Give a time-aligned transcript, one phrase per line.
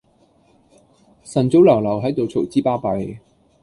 [1.23, 3.19] 晨早流流喺度嘈之巴閉